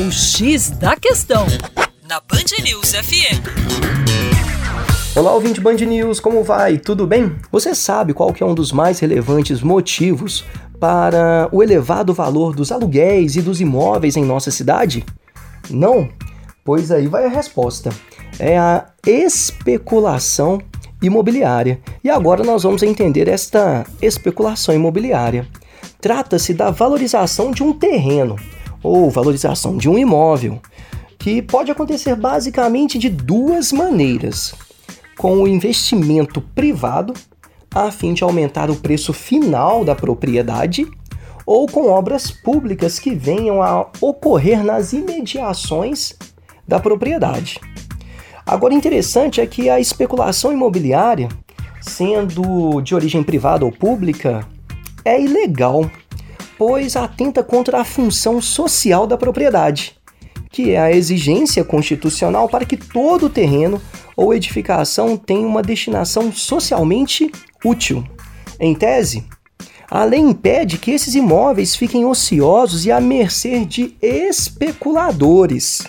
[0.00, 1.44] O X da Questão,
[2.08, 3.42] na Band News FM.
[5.16, 6.78] Olá, ouvinte Band News, como vai?
[6.78, 7.34] Tudo bem?
[7.50, 10.44] Você sabe qual que é um dos mais relevantes motivos
[10.78, 15.04] para o elevado valor dos aluguéis e dos imóveis em nossa cidade?
[15.68, 16.08] Não?
[16.64, 17.90] Pois aí vai a resposta.
[18.38, 20.60] É a especulação
[21.02, 21.80] imobiliária.
[22.04, 25.44] E agora nós vamos entender esta especulação imobiliária.
[26.00, 28.36] Trata-se da valorização de um terreno
[28.82, 30.60] ou valorização de um imóvel,
[31.18, 34.54] que pode acontecer basicamente de duas maneiras:
[35.16, 37.12] com o investimento privado,
[37.74, 40.86] a fim de aumentar o preço final da propriedade,
[41.44, 46.14] ou com obras públicas que venham a ocorrer nas imediações
[46.66, 47.58] da propriedade.
[48.46, 51.28] Agora, interessante é que a especulação imobiliária,
[51.80, 54.46] sendo de origem privada ou pública,
[55.04, 55.90] é ilegal
[56.58, 59.96] pois atenta contra a função social da propriedade,
[60.50, 63.80] que é a exigência constitucional para que todo terreno
[64.16, 67.30] ou edificação tenha uma destinação socialmente
[67.64, 68.04] útil.
[68.58, 69.24] Em tese,
[69.88, 75.84] a lei impede que esses imóveis fiquem ociosos e à mercê de especuladores,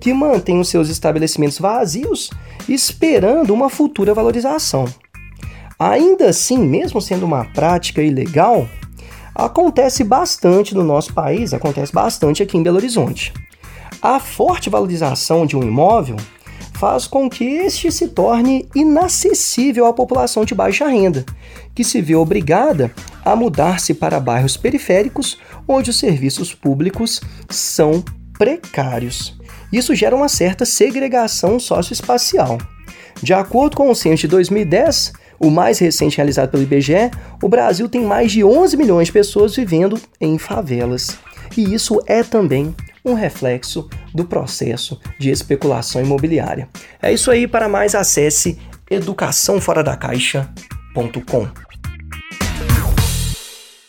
[0.00, 2.30] que mantêm os seus estabelecimentos vazios
[2.68, 4.86] esperando uma futura valorização.
[5.78, 8.68] Ainda assim, mesmo sendo uma prática ilegal,
[9.34, 13.32] acontece bastante no nosso país, acontece bastante aqui em Belo Horizonte.
[14.00, 16.16] A forte valorização de um imóvel
[16.78, 21.24] faz com que este se torne inacessível à população de baixa renda,
[21.74, 22.92] que se vê obrigada
[23.24, 28.02] a mudar-se para bairros periféricos onde os serviços públicos são
[28.38, 29.36] precários.
[29.72, 32.58] Isso gera uma certa segregação socioespacial.
[33.20, 37.10] De acordo com o censo de 2010, o mais recente realizado pelo IBGE,
[37.42, 41.18] o Brasil tem mais de 11 milhões de pessoas vivendo em favelas.
[41.56, 46.68] E isso é também um reflexo do processo de especulação imobiliária.
[47.00, 48.58] É isso aí, para mais acesse
[48.90, 51.67] educaçãoforadacaixa.com.